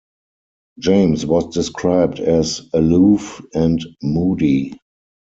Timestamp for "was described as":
1.27-2.67